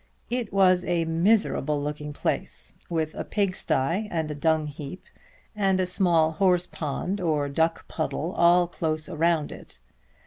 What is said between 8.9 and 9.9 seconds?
around it.